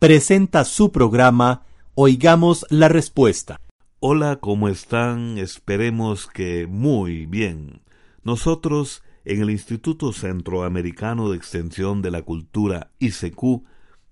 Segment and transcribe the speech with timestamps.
[0.00, 3.60] presenta su programa Oigamos la Respuesta.
[3.98, 5.36] Hola, ¿cómo están?
[5.36, 7.82] Esperemos que muy bien.
[8.24, 13.62] Nosotros, en el Instituto Centroamericano de Extensión de la Cultura, ICQ,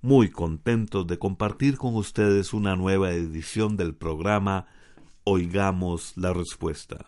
[0.03, 4.67] muy contentos de compartir con ustedes una nueva edición del programa
[5.25, 7.07] Oigamos la Respuesta.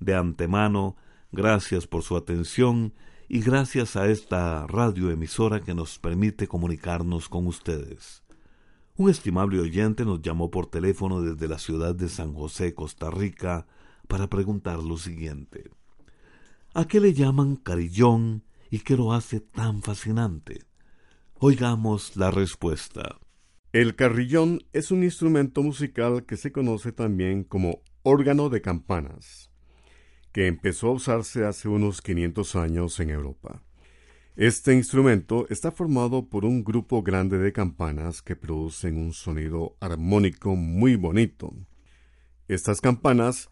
[0.00, 0.96] De antemano,
[1.30, 2.94] gracias por su atención
[3.28, 8.22] y gracias a esta radioemisora que nos permite comunicarnos con ustedes.
[8.96, 13.66] Un estimable oyente nos llamó por teléfono desde la ciudad de San José, Costa Rica,
[14.06, 15.70] para preguntar lo siguiente.
[16.74, 20.62] ¿A qué le llaman carillón y qué lo hace tan fascinante?
[21.34, 23.18] Oigamos la respuesta.
[23.72, 29.50] El carrillón es un instrumento musical que se conoce también como órgano de campanas
[30.34, 33.62] que empezó a usarse hace unos 500 años en Europa.
[34.34, 40.56] Este instrumento está formado por un grupo grande de campanas que producen un sonido armónico
[40.56, 41.54] muy bonito.
[42.48, 43.48] Estas campanas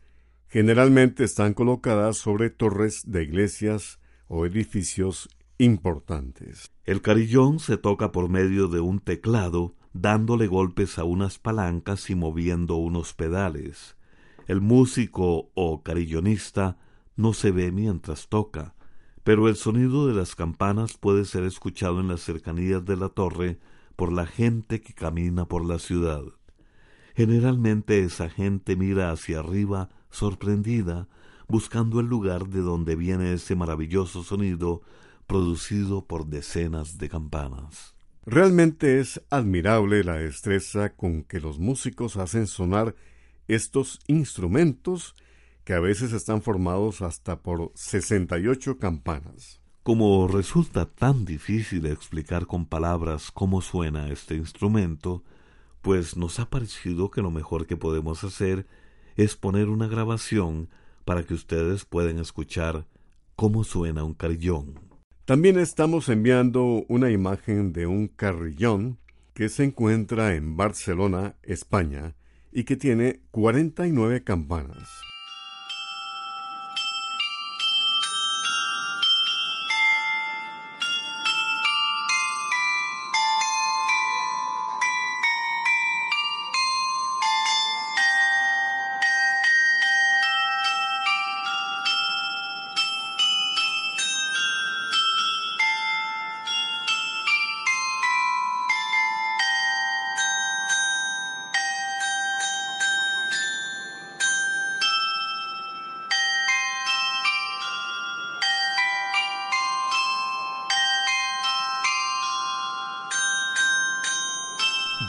[0.48, 6.72] generalmente están colocadas sobre torres de iglesias o edificios importantes.
[6.84, 12.16] El carillón se toca por medio de un teclado, dándole golpes a unas palancas y
[12.16, 13.94] moviendo unos pedales.
[14.52, 16.76] El músico o carillonista
[17.16, 18.74] no se ve mientras toca,
[19.24, 23.58] pero el sonido de las campanas puede ser escuchado en las cercanías de la torre
[23.96, 26.22] por la gente que camina por la ciudad.
[27.16, 31.08] Generalmente esa gente mira hacia arriba sorprendida,
[31.48, 34.82] buscando el lugar de donde viene ese maravilloso sonido
[35.26, 37.94] producido por decenas de campanas.
[38.26, 42.94] Realmente es admirable la destreza con que los músicos hacen sonar
[43.48, 45.14] estos instrumentos
[45.64, 49.60] que a veces están formados hasta por 68 campanas.
[49.82, 55.24] Como resulta tan difícil explicar con palabras cómo suena este instrumento,
[55.80, 58.66] pues nos ha parecido que lo mejor que podemos hacer
[59.16, 60.68] es poner una grabación
[61.04, 62.86] para que ustedes puedan escuchar
[63.34, 64.78] cómo suena un carillón.
[65.24, 68.98] También estamos enviando una imagen de un carrillón
[69.34, 72.14] que se encuentra en Barcelona, España,
[72.52, 75.11] y que tiene 49 campanas.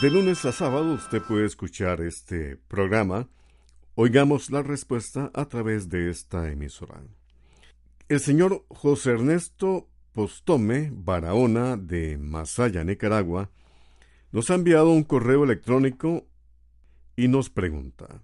[0.03, 3.30] De lunes a sábado usted puede escuchar este programa.
[3.96, 7.02] Oigamos la respuesta a través de esta emisora.
[8.09, 13.50] El señor José Ernesto Postome Barahona de Masaya, Nicaragua,
[14.34, 16.28] nos ha enviado un correo electrónico
[17.16, 18.22] y nos pregunta,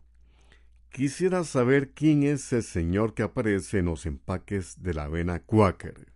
[0.91, 6.11] quisiera saber quién es el señor que aparece en los empaques de la avena Quaker.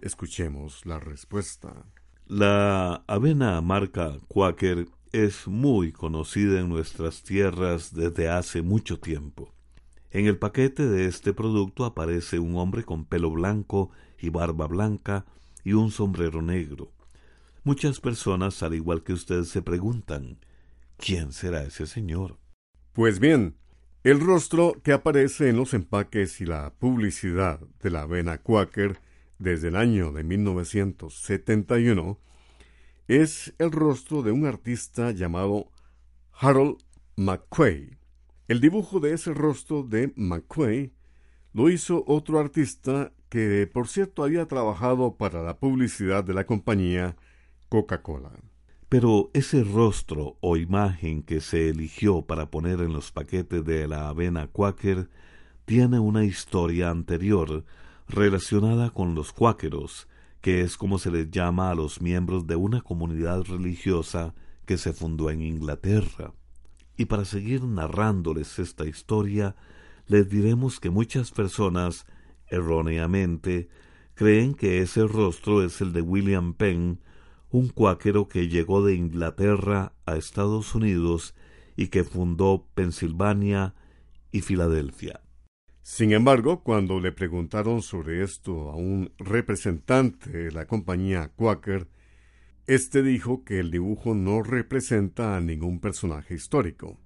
[0.00, 1.84] Escuchemos la respuesta.
[2.28, 9.54] La avena marca Quaker es muy conocida en nuestras tierras desde hace mucho tiempo.
[10.10, 15.24] En el paquete de este producto aparece un hombre con pelo blanco y barba blanca
[15.62, 16.90] y un sombrero negro.
[17.62, 20.38] Muchas personas, al igual que usted, se preguntan
[20.96, 22.38] ¿quién será ese señor?
[22.92, 23.54] Pues bien,
[24.02, 28.98] el rostro que aparece en los empaques y la publicidad de la avena Quaker
[29.38, 32.18] desde el año de 1971
[33.08, 35.70] es el rostro de un artista llamado
[36.32, 36.78] Harold
[37.16, 37.96] McQuay.
[38.48, 40.92] El dibujo de ese rostro de McQuay
[41.52, 47.16] lo hizo otro artista que, por cierto, había trabajado para la publicidad de la compañía
[47.68, 48.32] Coca-Cola.
[48.88, 54.08] Pero ese rostro o imagen que se eligió para poner en los paquetes de la
[54.08, 55.08] avena Quaker
[55.64, 57.64] tiene una historia anterior
[58.08, 60.08] relacionada con los cuáqueros,
[60.40, 64.92] que es como se les llama a los miembros de una comunidad religiosa que se
[64.92, 66.32] fundó en Inglaterra.
[66.96, 69.56] Y para seguir narrándoles esta historia,
[70.06, 72.06] les diremos que muchas personas,
[72.48, 73.68] erróneamente,
[74.14, 77.00] creen que ese rostro es el de William Penn,
[77.50, 81.34] un cuáquero que llegó de Inglaterra a Estados Unidos
[81.76, 83.74] y que fundó Pensilvania
[84.32, 85.25] y Filadelfia.
[85.88, 91.86] Sin embargo, cuando le preguntaron sobre esto a un representante de la compañía Quaker,
[92.66, 96.98] este dijo que el dibujo no representa a ningún personaje histórico.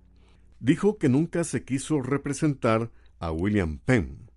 [0.60, 4.30] Dijo que nunca se quiso representar a William Penn.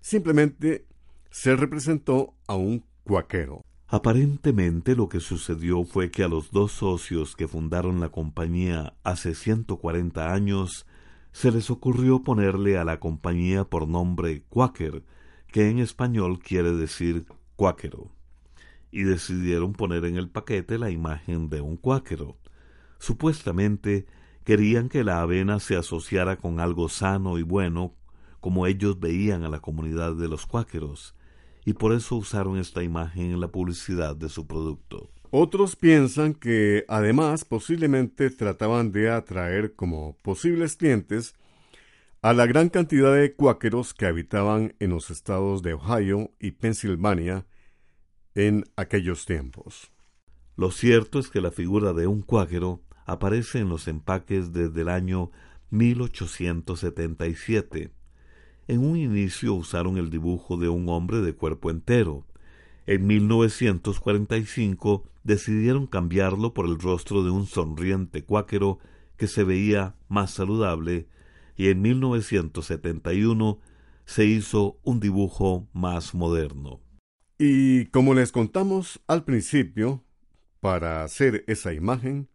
[0.00, 0.86] Simplemente
[1.30, 3.62] se representó a un cuaquero.
[3.86, 9.36] Aparentemente lo que sucedió fue que a los dos socios que fundaron la compañía hace
[9.36, 10.84] 140 años
[11.34, 15.02] se les ocurrió ponerle a la compañía por nombre Quaker,
[15.48, 17.26] que en español quiere decir
[17.56, 18.12] cuáquero,
[18.92, 22.38] y decidieron poner en el paquete la imagen de un cuáquero.
[23.00, 24.06] Supuestamente
[24.44, 27.96] querían que la avena se asociara con algo sano y bueno,
[28.38, 31.16] como ellos veían a la comunidad de los cuáqueros,
[31.64, 35.10] y por eso usaron esta imagen en la publicidad de su producto.
[35.36, 41.34] Otros piensan que además posiblemente trataban de atraer como posibles clientes
[42.22, 47.48] a la gran cantidad de cuáqueros que habitaban en los estados de Ohio y Pensilvania
[48.36, 49.90] en aquellos tiempos.
[50.54, 54.88] Lo cierto es que la figura de un cuáquero aparece en los empaques desde el
[54.88, 55.32] año
[55.70, 57.90] 1877.
[58.68, 62.24] En un inicio usaron el dibujo de un hombre de cuerpo entero,
[62.86, 68.78] en 1945 decidieron cambiarlo por el rostro de un sonriente cuáquero
[69.16, 71.08] que se veía más saludable
[71.56, 73.60] y en 1971
[74.04, 76.80] se hizo un dibujo más moderno.
[77.38, 80.04] Y como les contamos al principio,
[80.60, 82.28] para hacer esa imagen,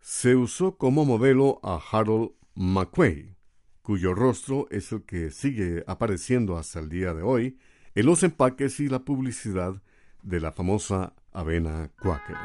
[0.00, 3.36] se usó como modelo a Harold McQuay,
[3.82, 7.58] cuyo rostro es el que sigue apareciendo hasta el día de hoy
[7.96, 9.74] en los empaques y la publicidad
[10.22, 12.36] de la famosa avena Quaker.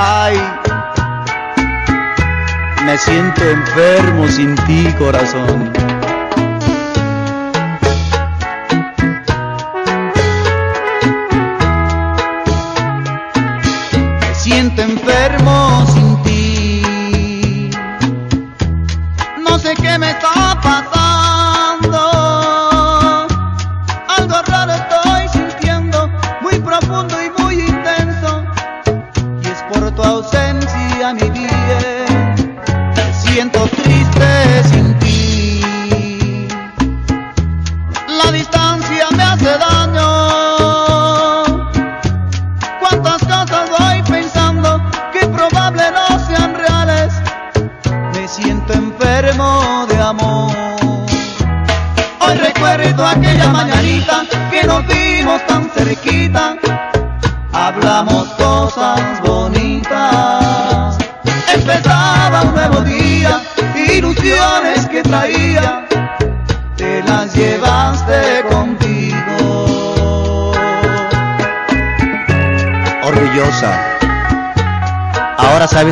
[0.00, 0.36] Ay,
[2.84, 5.72] me siento enfermo sin ti, corazón.
[14.20, 15.97] Me siento enfermo sin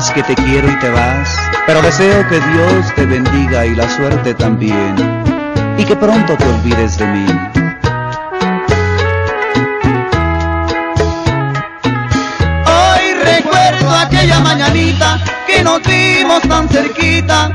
[0.00, 3.88] sabes que te quiero y te vas, pero deseo que Dios te bendiga y la
[3.88, 4.94] suerte también
[5.78, 7.26] y que pronto te olvides de mí.
[12.66, 17.50] Hoy recuerdo aquella mañanita que nos vimos tan cerquita,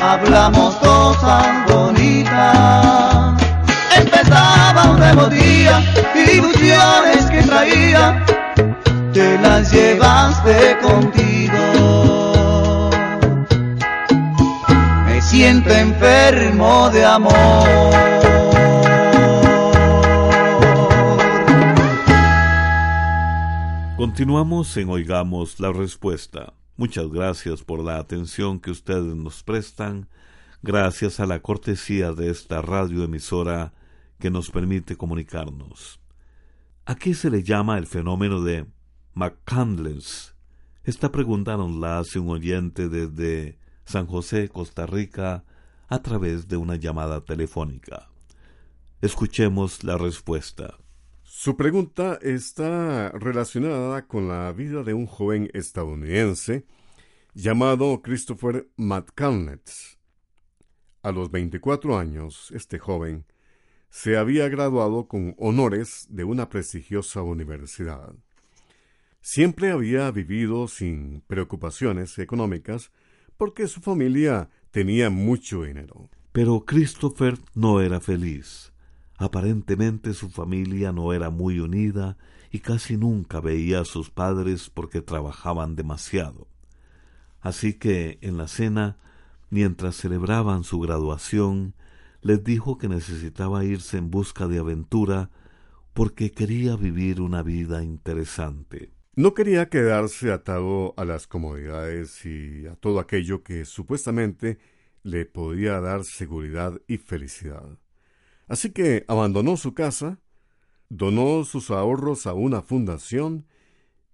[0.00, 3.42] hablamos cosas bonitas.
[3.96, 5.82] Empezaba un nuevo día,
[6.14, 8.24] ilusiones que traía,
[9.12, 12.10] te las llevaste contigo.
[15.30, 17.30] siento enfermo de amor.
[23.96, 26.54] Continuamos en Oigamos la Respuesta.
[26.76, 30.08] Muchas gracias por la atención que ustedes nos prestan,
[30.62, 33.72] gracias a la cortesía de esta radioemisora
[34.18, 36.00] que nos permite comunicarnos.
[36.86, 38.66] ¿A qué se le llama el fenómeno de
[39.20, 40.34] McCandless?
[40.82, 45.44] Esta pregunta la hace un oyente desde San José, Costa Rica,
[45.88, 48.08] a través de una llamada telefónica.
[49.02, 50.78] Escuchemos la respuesta.
[51.22, 56.64] Su pregunta está relacionada con la vida de un joven estadounidense
[57.34, 59.70] llamado Christopher McCallnett.
[61.02, 63.26] A los 24 años, este joven
[63.90, 68.14] se había graduado con honores de una prestigiosa universidad.
[69.22, 72.90] Siempre había vivido sin preocupaciones económicas
[73.36, 76.08] porque su familia tenía mucho dinero.
[76.32, 78.72] Pero Christopher no era feliz.
[79.18, 82.16] Aparentemente su familia no era muy unida
[82.50, 86.48] y casi nunca veía a sus padres porque trabajaban demasiado.
[87.40, 88.96] Así que en la cena,
[89.50, 91.74] mientras celebraban su graduación,
[92.22, 95.30] les dijo que necesitaba irse en busca de aventura
[95.92, 98.92] porque quería vivir una vida interesante.
[99.20, 104.58] No quería quedarse atado a las comodidades y a todo aquello que supuestamente
[105.02, 107.78] le podía dar seguridad y felicidad.
[108.48, 110.20] Así que abandonó su casa,
[110.88, 113.44] donó sus ahorros a una fundación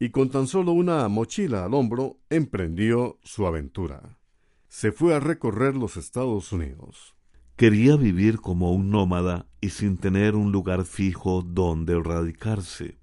[0.01, 4.19] y con tan solo una mochila al hombro emprendió su aventura.
[4.67, 7.15] Se fue a recorrer los Estados Unidos.
[7.55, 12.99] Quería vivir como un nómada y sin tener un lugar fijo donde radicarse.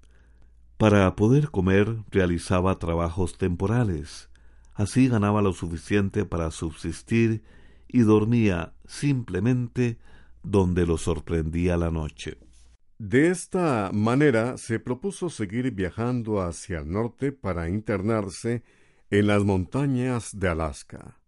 [0.84, 4.28] Para poder comer realizaba trabajos temporales.
[4.74, 7.42] Así ganaba lo suficiente para subsistir
[7.88, 9.96] y dormía simplemente
[10.42, 12.36] donde lo sorprendía la noche.
[12.98, 18.62] De esta manera se propuso seguir viajando hacia el norte para internarse
[19.08, 21.18] en las montañas de Alaska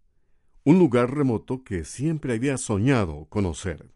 [0.65, 3.91] un lugar remoto que siempre había soñado conocer.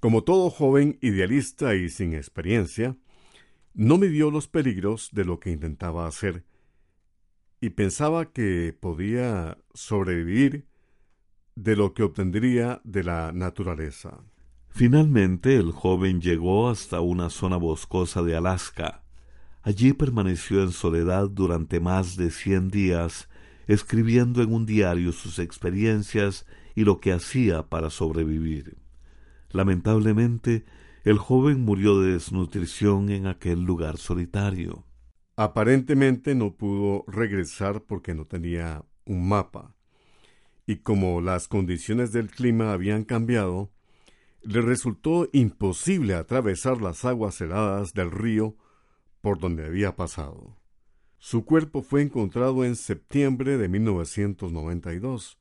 [0.00, 2.96] Como todo joven idealista y sin experiencia,
[3.74, 6.44] no midió los peligros de lo que intentaba hacer
[7.60, 10.66] y pensaba que podía sobrevivir
[11.56, 14.22] de lo que obtendría de la naturaleza.
[14.70, 19.02] Finalmente el joven llegó hasta una zona boscosa de Alaska.
[19.62, 23.28] Allí permaneció en soledad durante más de cien días
[23.66, 28.78] escribiendo en un diario sus experiencias y lo que hacía para sobrevivir.
[29.50, 30.64] Lamentablemente,
[31.04, 34.84] el joven murió de desnutrición en aquel lugar solitario.
[35.36, 39.74] Aparentemente no pudo regresar porque no tenía un mapa,
[40.66, 43.70] y como las condiciones del clima habían cambiado,
[44.42, 48.56] le resultó imposible atravesar las aguas heladas del río
[49.20, 50.58] por donde había pasado.
[51.18, 55.38] Su cuerpo fue encontrado en septiembre de 1992,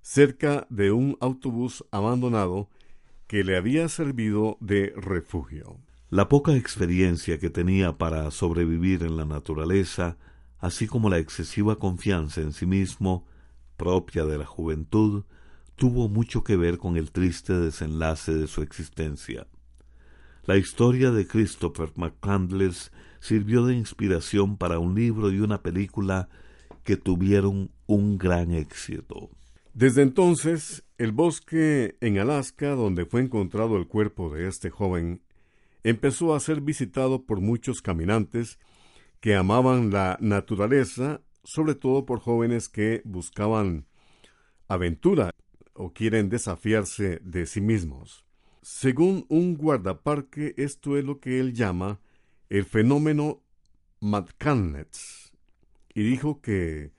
[0.00, 2.68] cerca de un autobús abandonado
[3.32, 5.80] que le había servido de refugio.
[6.10, 10.18] La poca experiencia que tenía para sobrevivir en la naturaleza,
[10.58, 13.26] así como la excesiva confianza en sí mismo,
[13.78, 15.24] propia de la juventud,
[15.76, 19.46] tuvo mucho que ver con el triste desenlace de su existencia.
[20.44, 26.28] La historia de Christopher McCandless sirvió de inspiración para un libro y una película
[26.84, 29.30] que tuvieron un gran éxito.
[29.74, 35.22] Desde entonces, el bosque en Alaska, donde fue encontrado el cuerpo de este joven,
[35.82, 38.58] empezó a ser visitado por muchos caminantes
[39.20, 43.86] que amaban la naturaleza, sobre todo por jóvenes que buscaban
[44.68, 45.30] aventura
[45.72, 48.26] o quieren desafiarse de sí mismos.
[48.60, 51.98] Según un guardaparque, esto es lo que él llama
[52.50, 53.42] el fenómeno
[54.00, 55.32] McCandless
[55.94, 56.92] y dijo que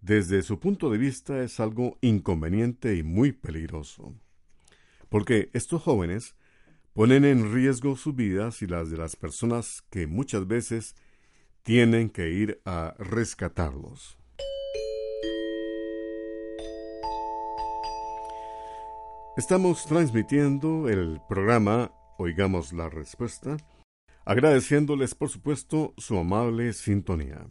[0.00, 4.14] desde su punto de vista es algo inconveniente y muy peligroso,
[5.08, 6.34] porque estos jóvenes
[6.94, 10.96] ponen en riesgo sus vidas y las de las personas que muchas veces
[11.62, 14.16] tienen que ir a rescatarlos.
[19.36, 23.56] Estamos transmitiendo el programa Oigamos la Respuesta
[24.24, 27.46] agradeciéndoles por supuesto su amable sintonía.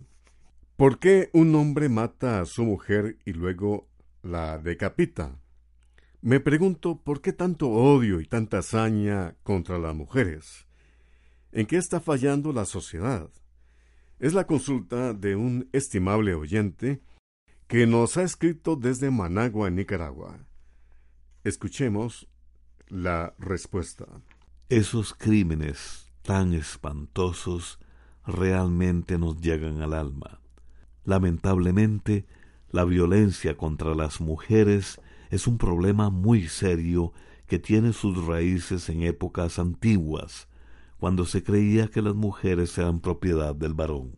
[0.80, 3.90] ¿Por qué un hombre mata a su mujer y luego
[4.24, 5.38] la decapita?
[6.22, 10.68] Me pregunto por qué tanto odio y tanta hazaña contra las mujeres.
[11.52, 13.30] ¿En qué está fallando la sociedad?
[14.20, 17.02] Es la consulta de un estimable oyente
[17.68, 20.48] que nos ha escrito desde Managua, Nicaragua.
[21.44, 22.30] Escuchemos
[22.88, 24.06] la respuesta.
[24.70, 27.80] Esos crímenes tan espantosos
[28.26, 30.40] realmente nos llegan al alma.
[31.10, 32.28] Lamentablemente,
[32.70, 35.02] la violencia contra las mujeres
[35.32, 37.14] es un problema muy serio
[37.48, 40.48] que tiene sus raíces en épocas antiguas,
[41.00, 44.12] cuando se creía que las mujeres eran propiedad del varón.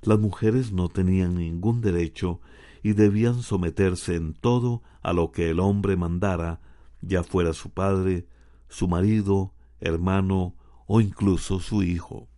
[0.00, 2.40] Las mujeres no tenían ningún derecho
[2.82, 6.60] y debían someterse en todo a lo que el hombre mandara,
[7.00, 8.26] ya fuera su padre,
[8.68, 10.56] su marido, hermano
[10.88, 12.31] o incluso su hijo.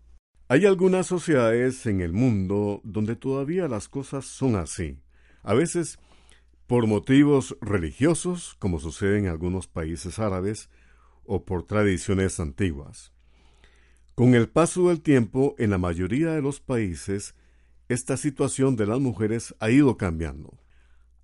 [0.46, 4.98] Hay algunas sociedades en el mundo donde todavía las cosas son así.
[5.42, 5.98] A veces
[6.66, 10.68] por motivos religiosos, como sucede en algunos países árabes,
[11.24, 13.12] o por tradiciones antiguas.
[14.14, 17.34] Con el paso del tiempo, en la mayoría de los países,
[17.88, 20.58] esta situación de las mujeres ha ido cambiando.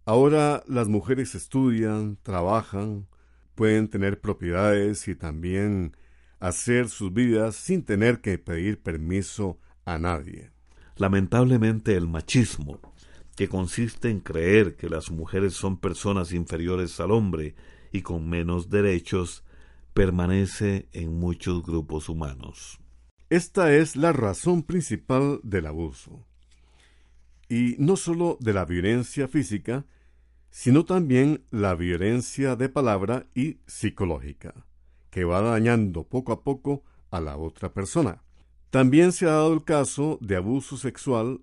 [0.07, 3.07] Ahora las mujeres estudian, trabajan,
[3.55, 5.95] pueden tener propiedades y también
[6.41, 10.51] hacer sus vidas sin tener que pedir permiso a nadie.
[10.97, 12.81] Lamentablemente el machismo,
[13.37, 17.55] que consiste en creer que las mujeres son personas inferiores al hombre
[17.93, 19.45] y con menos derechos,
[19.95, 22.81] permanece en muchos grupos humanos.
[23.29, 26.27] Esta es la razón principal del abuso.
[27.49, 29.87] Y no sólo de la violencia física,
[30.51, 34.67] sino también la violencia de palabra y psicológica,
[35.11, 38.23] que va dañando poco a poco a la otra persona.
[38.71, 41.41] También se ha dado el caso de abuso sexual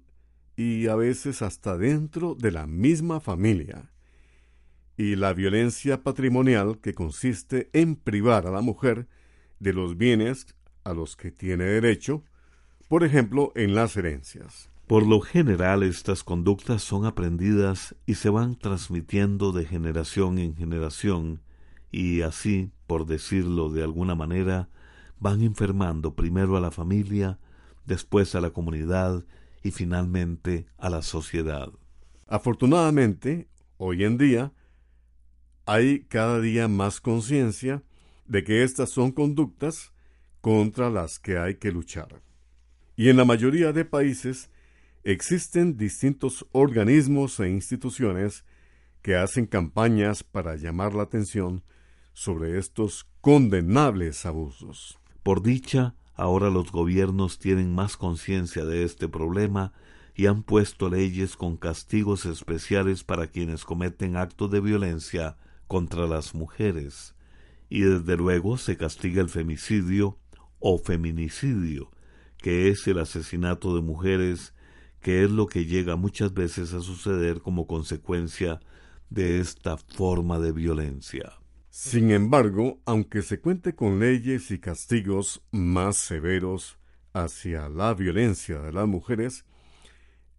[0.56, 3.92] y a veces hasta dentro de la misma familia.
[4.96, 9.08] Y la violencia patrimonial que consiste en privar a la mujer
[9.60, 10.48] de los bienes
[10.84, 12.24] a los que tiene derecho,
[12.88, 14.70] por ejemplo, en las herencias.
[14.88, 21.42] Por lo general estas conductas son aprendidas y se van transmitiendo de generación en generación
[21.92, 24.70] y así, por decirlo de alguna manera,
[25.20, 27.40] van enfermando primero a la familia,
[27.86, 29.26] después a la comunidad
[29.64, 31.70] y finalmente a la sociedad.
[32.28, 34.54] Afortunadamente, hoy en día,
[35.66, 37.84] hay cada día más conciencia
[38.26, 39.94] de que estas son conductas
[40.42, 42.22] contra las que hay que luchar.
[42.96, 44.50] Y en la mayoría de países
[45.08, 48.44] Existen distintos organismos e instituciones
[49.02, 51.64] que hacen campañas para llamar la atención
[52.18, 54.98] sobre estos condenables abusos.
[55.22, 59.72] Por dicha, ahora los gobiernos tienen más conciencia de este problema
[60.16, 66.34] y han puesto leyes con castigos especiales para quienes cometen actos de violencia contra las
[66.34, 67.14] mujeres.
[67.70, 70.18] Y desde luego se castiga el femicidio
[70.58, 71.92] o feminicidio,
[72.40, 74.56] que es el asesinato de mujeres
[75.02, 78.60] que es lo que llega muchas veces a suceder como consecuencia
[79.12, 81.34] de esta forma de violencia.
[81.80, 86.80] Sin embargo, aunque se cuente con leyes y castigos más severos
[87.14, 89.46] hacia la violencia de las mujeres,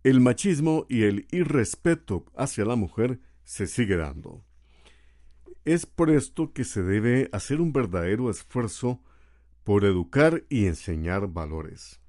[0.02, 4.44] el machismo y el irrespeto hacia la mujer se sigue dando.
[5.64, 9.00] Es por esto que se debe hacer un verdadero esfuerzo
[9.62, 12.00] por educar y enseñar valores,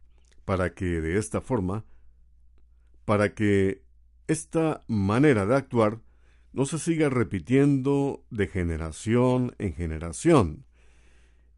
[0.44, 1.86] para que de esta forma
[3.06, 3.84] para que
[4.28, 6.02] esta manera de actuar
[6.54, 10.66] no se siga repitiendo de generación en generación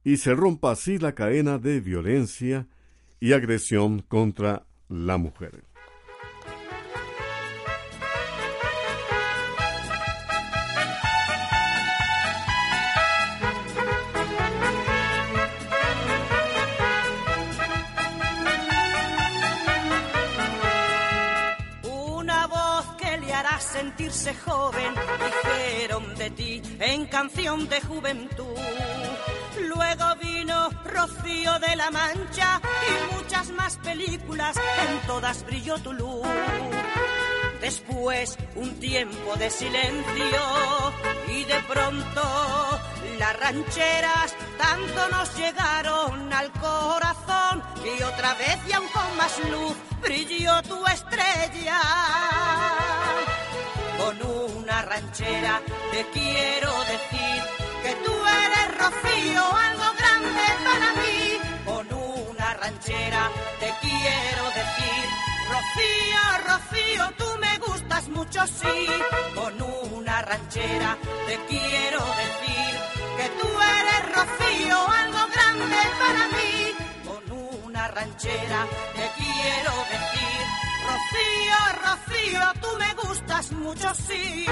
[0.03, 2.67] y se rompa así la cadena de violencia
[3.19, 5.70] y agresión contra la mujer.
[27.21, 28.57] Canción de juventud.
[29.67, 36.25] Luego vino Rocío de la Mancha y muchas más películas, en todas brilló tu luz.
[37.61, 40.41] Después un tiempo de silencio
[41.27, 42.23] y de pronto
[43.19, 49.75] las rancheras tanto nos llegaron al corazón y otra vez y aún con más luz
[50.01, 51.79] brilló tu estrella
[54.91, 57.39] ranchera te quiero decir
[57.83, 61.19] que tú eres Rocío, algo grande para mí.
[61.63, 63.23] Con una ranchera
[63.61, 65.05] te quiero decir,
[65.53, 68.87] Rocío, Rocío, tú me gustas mucho, sí.
[69.33, 69.53] Con
[69.93, 72.73] una ranchera te quiero decir
[73.17, 73.49] que tú
[73.79, 76.53] eres Rocío, algo grande para mí.
[77.07, 77.23] Con
[77.63, 84.45] una ranchera te quiero decir, Rocío, Rocío, tú me gustas mucho, sí.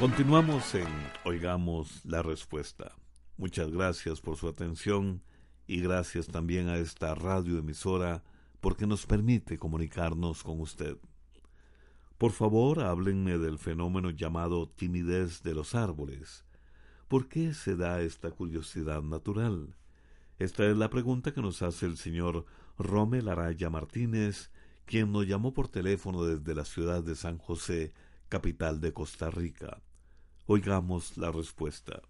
[0.00, 0.88] Continuamos en
[1.24, 2.94] Oigamos la Respuesta.
[3.36, 5.22] Muchas gracias por su atención
[5.66, 8.22] y gracias también a esta radioemisora
[8.60, 10.96] porque nos permite comunicarnos con usted.
[12.20, 16.44] Por favor, háblenme del fenómeno llamado timidez de los árboles.
[17.08, 19.74] ¿Por qué se da esta curiosidad natural?
[20.38, 22.44] Esta es la pregunta que nos hace el señor
[22.76, 24.50] Romel Araya Martínez,
[24.84, 27.94] quien nos llamó por teléfono desde la ciudad de San José,
[28.28, 29.80] capital de Costa Rica.
[30.44, 32.02] Oigamos la respuesta.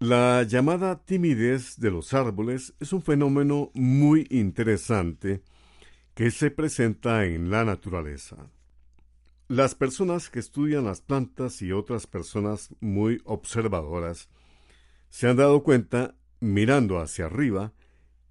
[0.00, 5.44] La llamada timidez de los árboles es un fenómeno muy interesante
[6.14, 8.50] que se presenta en la naturaleza.
[9.48, 14.28] Las personas que estudian las plantas y otras personas muy observadoras
[15.08, 17.72] se han dado cuenta, mirando hacia arriba,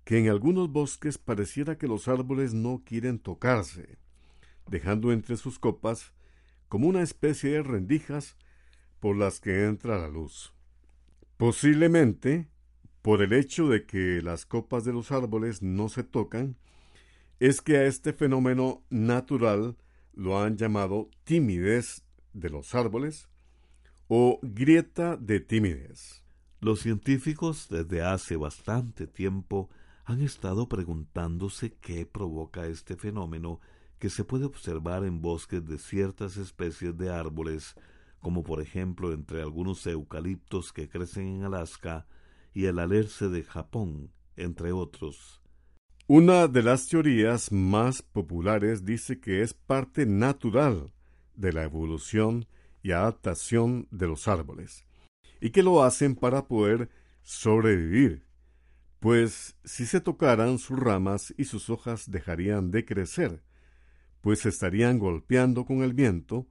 [0.03, 3.97] que en algunos bosques pareciera que los árboles no quieren tocarse,
[4.67, 6.11] dejando entre sus copas
[6.67, 8.35] como una especie de rendijas
[8.99, 10.53] por las que entra la luz.
[11.37, 12.49] Posiblemente,
[13.01, 16.57] por el hecho de que las copas de los árboles no se tocan,
[17.39, 19.77] es que a este fenómeno natural
[20.15, 23.29] lo han llamado timidez de los árboles
[24.07, 26.23] o grieta de timidez.
[26.59, 29.69] Los científicos desde hace bastante tiempo
[30.05, 33.59] han estado preguntándose qué provoca este fenómeno
[33.99, 37.75] que se puede observar en bosques de ciertas especies de árboles
[38.25, 42.07] como por ejemplo entre algunos eucaliptos que crecen en Alaska
[42.55, 45.43] y el alerce de Japón, entre otros.
[46.07, 50.91] Una de las teorías más populares dice que es parte natural
[51.35, 52.45] de la evolución
[52.83, 54.85] y adaptación de los árboles,
[55.41, 56.91] y que lo hacen para poder
[57.23, 58.23] sobrevivir,
[58.99, 63.41] pues si se tocaran sus ramas y sus hojas dejarían de crecer,
[64.21, 66.45] pues estarían golpeando con el viento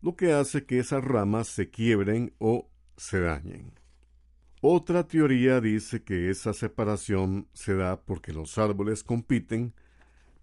[0.00, 3.81] lo que hace que esas ramas se quiebren o se dañen.
[4.64, 9.74] Otra teoría dice que esa separación se da porque los árboles compiten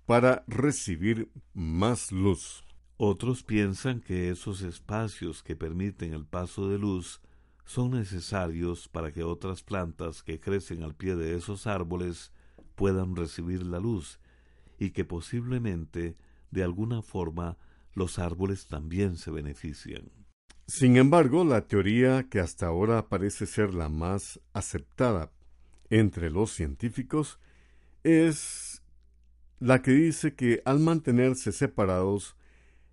[0.05, 2.65] para recibir más luz.
[2.97, 7.21] Otros piensan que esos espacios que permiten el paso de luz
[7.63, 12.34] son necesarios para que otras plantas que crecen al pie de esos árboles
[12.75, 14.19] puedan recibir la luz
[14.77, 16.17] y que posiblemente
[16.51, 17.58] de alguna forma
[17.93, 20.18] los árboles también se benefician.
[20.69, 25.32] Sin embargo, la teoría que hasta ahora parece ser la más aceptada
[25.89, 27.39] entre los científicos
[28.03, 28.84] es
[29.60, 32.36] la que dice que al mantenerse separados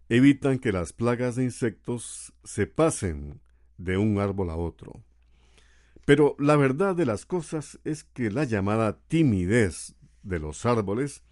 [0.08, 3.42] evitan que las plagas de insectos se pasen
[3.76, 5.02] de un árbol a otro.
[6.06, 11.24] Pero la verdad de las cosas es que la llamada timidez de los árboles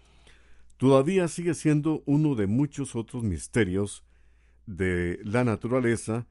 [0.77, 4.05] todavía sigue siendo uno de muchos otros misterios
[4.65, 6.25] de la naturaleza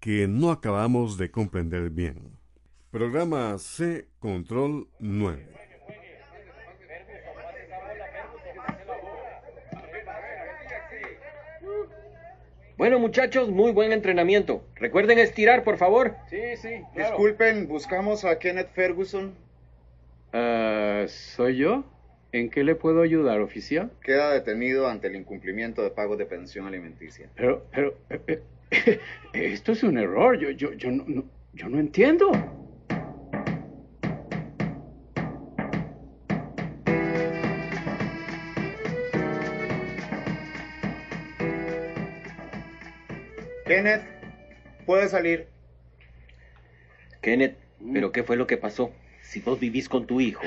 [0.00, 2.38] que no acabamos de comprender bien.
[2.90, 5.58] Programa C Control 9.
[12.78, 14.62] Bueno, muchachos, muy buen entrenamiento.
[14.76, 16.14] Recuerden estirar, por favor.
[16.30, 16.68] Sí, sí.
[16.96, 19.34] Disculpen, buscamos a Kenneth Ferguson.
[20.32, 21.84] Ah, ¿Soy yo?
[22.32, 23.90] ¿En qué le puedo ayudar, oficial?
[24.02, 27.30] Queda detenido ante el incumplimiento de pagos de pensión alimenticia.
[27.34, 29.00] Pero, pero, eh, eh,
[29.32, 30.38] esto es un error.
[30.38, 32.30] Yo, yo, yo no, no- yo no entiendo.
[43.66, 44.02] Kenneth,
[44.86, 45.48] puede salir.
[47.20, 47.56] Kenneth,
[47.92, 48.92] ¿pero qué fue lo que pasó?
[49.22, 50.42] Si vos vivís con tu hijo.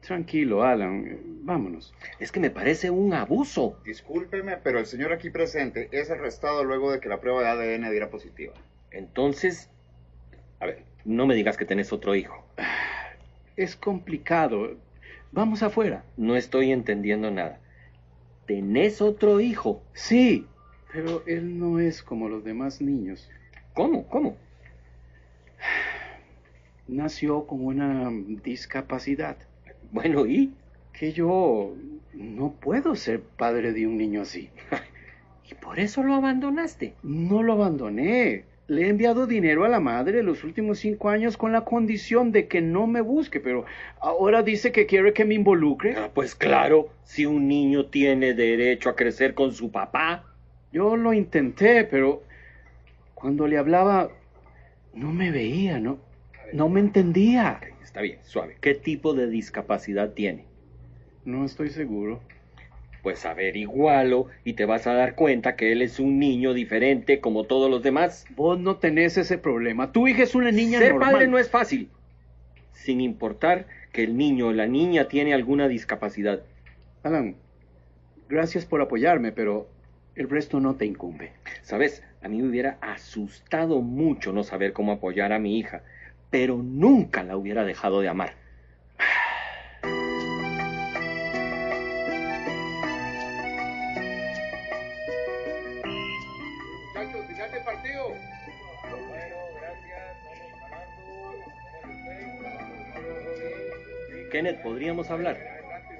[0.00, 1.06] Tranquilo, Alan.
[1.06, 1.92] eh, Vámonos.
[2.18, 3.78] Es que me parece un abuso.
[3.84, 7.90] Discúlpeme, pero el señor aquí presente es arrestado luego de que la prueba de ADN
[7.90, 8.54] diera positiva.
[8.90, 9.68] Entonces,
[10.58, 12.44] a ver, no me digas que tenés otro hijo.
[13.56, 14.76] Es complicado.
[15.32, 16.04] Vamos afuera.
[16.16, 17.60] No estoy entendiendo nada.
[18.46, 19.82] ¿Tenés otro hijo?
[19.92, 20.46] Sí,
[20.92, 23.30] pero él no es como los demás niños.
[23.74, 24.08] ¿Cómo?
[24.08, 24.36] ¿Cómo?
[26.88, 28.10] Nació con una
[28.42, 29.36] discapacidad.
[29.92, 30.52] Bueno, ¿y?
[30.92, 31.74] Que yo
[32.14, 34.50] no puedo ser padre de un niño así.
[35.50, 36.94] ¿Y por eso lo abandonaste?
[37.02, 38.44] No lo abandoné.
[38.68, 42.46] Le he enviado dinero a la madre los últimos cinco años con la condición de
[42.46, 43.64] que no me busque, pero
[44.00, 45.96] ahora dice que quiere que me involucre.
[45.96, 50.24] Ah, pues claro, si un niño tiene derecho a crecer con su papá.
[50.72, 52.22] Yo lo intenté, pero
[53.14, 54.10] cuando le hablaba
[54.94, 55.98] no me veía, no,
[56.52, 57.60] no me entendía.
[57.82, 58.56] Está bien, suave.
[58.60, 60.44] ¿Qué tipo de discapacidad tiene?
[61.24, 62.20] No estoy seguro.
[63.02, 67.44] Pues averigualo y te vas a dar cuenta que él es un niño diferente como
[67.44, 68.26] todos los demás.
[68.36, 69.90] Vos no tenés ese problema.
[69.90, 71.12] Tu hija es una niña Ser normal.
[71.12, 71.88] padre no es fácil,
[72.72, 76.42] sin importar que el niño o la niña tiene alguna discapacidad.
[77.02, 77.36] Alan,
[78.28, 79.66] gracias por apoyarme, pero
[80.14, 81.32] el resto no te incumbe.
[81.62, 85.82] Sabes, a mí me hubiera asustado mucho no saber cómo apoyar a mi hija,
[86.30, 88.40] pero nunca la hubiera dejado de amar.
[104.30, 105.36] Kenneth, ¿podríamos hablar?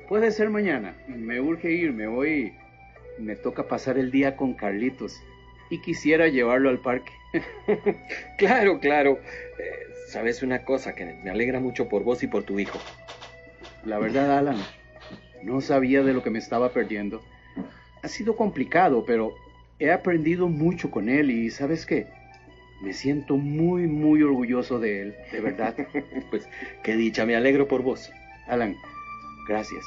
[0.08, 0.94] Puede ser mañana.
[1.08, 2.06] Me urge irme.
[2.06, 2.54] Hoy
[3.18, 5.20] me toca pasar el día con Carlitos.
[5.68, 7.12] Y quisiera llevarlo al parque.
[8.38, 9.18] claro, claro.
[10.10, 12.80] Sabes una cosa, Kenneth, me alegra mucho por vos y por tu hijo.
[13.84, 14.56] La verdad, Alan,
[15.44, 17.22] no sabía de lo que me estaba perdiendo.
[18.02, 19.32] Ha sido complicado, pero
[19.78, 22.08] he aprendido mucho con él y ¿sabes qué?
[22.82, 25.76] Me siento muy, muy orgulloso de él, de verdad.
[26.30, 26.48] pues
[26.82, 28.10] qué dicha, me alegro por vos.
[28.48, 28.74] Alan,
[29.46, 29.84] gracias.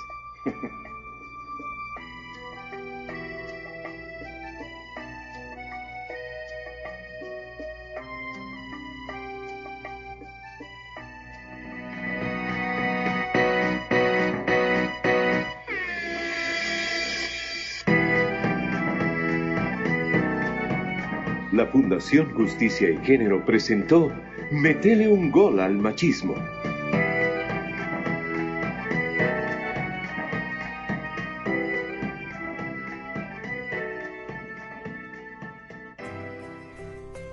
[21.53, 24.11] La Fundación Justicia y Género presentó
[24.51, 26.33] Metele un gol al machismo.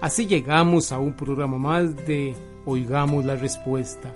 [0.02, 2.34] Así llegamos a un programa más de
[2.66, 4.12] Oigamos la Respuesta.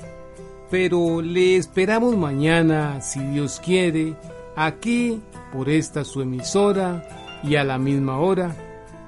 [0.71, 4.17] Pero le esperamos mañana, si Dios quiere,
[4.55, 7.09] aquí por esta su emisora
[7.43, 8.55] y a la misma hora.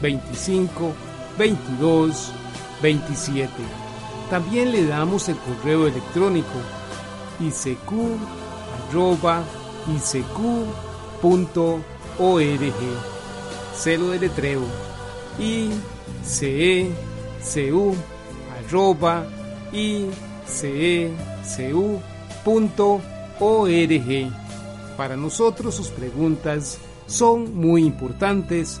[0.00, 0.92] 25
[1.38, 2.32] 22
[2.82, 3.50] 27.
[4.30, 6.50] También le damos el correo electrónico
[7.40, 7.86] isq.org.
[13.74, 14.62] Celo de letreo
[15.38, 16.92] icecu.org.
[24.96, 28.80] Para nosotros sus preguntas son muy importantes